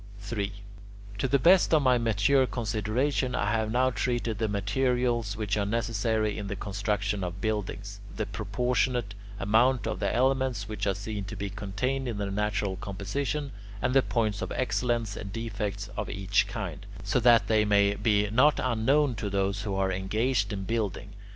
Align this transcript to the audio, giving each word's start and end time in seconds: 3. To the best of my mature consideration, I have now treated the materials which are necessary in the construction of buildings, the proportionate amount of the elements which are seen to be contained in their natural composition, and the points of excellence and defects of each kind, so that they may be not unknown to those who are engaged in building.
3. 0.17 0.51
To 1.19 1.27
the 1.27 1.37
best 1.37 1.75
of 1.75 1.83
my 1.83 1.99
mature 1.99 2.47
consideration, 2.47 3.35
I 3.35 3.51
have 3.51 3.71
now 3.71 3.91
treated 3.91 4.39
the 4.39 4.47
materials 4.47 5.37
which 5.37 5.57
are 5.57 5.65
necessary 5.67 6.39
in 6.39 6.47
the 6.47 6.55
construction 6.55 7.23
of 7.23 7.39
buildings, 7.39 7.99
the 8.15 8.25
proportionate 8.25 9.13
amount 9.39 9.85
of 9.85 9.99
the 9.99 10.11
elements 10.11 10.67
which 10.67 10.87
are 10.87 10.95
seen 10.95 11.25
to 11.25 11.35
be 11.35 11.51
contained 11.51 12.07
in 12.07 12.17
their 12.17 12.31
natural 12.31 12.77
composition, 12.77 13.51
and 13.79 13.93
the 13.93 14.01
points 14.01 14.41
of 14.41 14.51
excellence 14.53 15.15
and 15.15 15.31
defects 15.31 15.87
of 15.95 16.09
each 16.09 16.47
kind, 16.47 16.87
so 17.03 17.19
that 17.19 17.45
they 17.45 17.63
may 17.63 17.93
be 17.93 18.27
not 18.31 18.59
unknown 18.59 19.13
to 19.13 19.29
those 19.29 19.61
who 19.61 19.75
are 19.75 19.91
engaged 19.91 20.51
in 20.51 20.63
building. 20.63 21.13